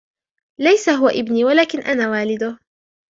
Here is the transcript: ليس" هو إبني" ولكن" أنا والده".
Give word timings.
ليس" 0.61 0.89
هو 0.99 1.07
إبني" 1.07 1.43
ولكن" 1.45 1.79
أنا 1.93 2.09
والده". 2.09 2.59